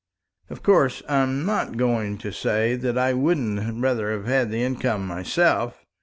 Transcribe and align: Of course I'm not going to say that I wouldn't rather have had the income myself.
Of 0.49 0.63
course 0.63 1.03
I'm 1.07 1.45
not 1.45 1.77
going 1.77 2.17
to 2.17 2.31
say 2.31 2.75
that 2.75 2.97
I 2.97 3.13
wouldn't 3.13 3.83
rather 3.83 4.11
have 4.13 4.25
had 4.25 4.49
the 4.49 4.63
income 4.63 5.05
myself. 5.05 5.85